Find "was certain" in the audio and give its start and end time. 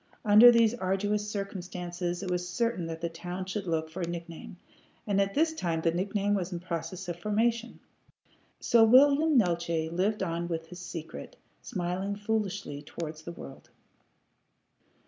2.31-2.87